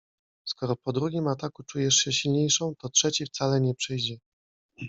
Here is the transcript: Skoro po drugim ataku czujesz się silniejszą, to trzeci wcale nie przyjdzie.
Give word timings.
Skoro 0.45 0.75
po 0.75 0.91
drugim 0.93 1.27
ataku 1.27 1.63
czujesz 1.63 1.95
się 1.95 2.11
silniejszą, 2.13 2.73
to 2.75 2.89
trzeci 2.89 3.25
wcale 3.25 3.61
nie 3.61 3.75
przyjdzie. 3.75 4.17